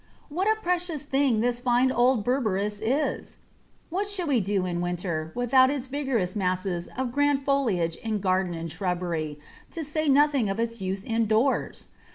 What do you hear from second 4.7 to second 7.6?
winter without its vigorous masses of grand